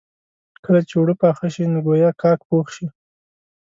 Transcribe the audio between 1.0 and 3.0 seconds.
پاخه شي نو ګويا کاک پوخ شي.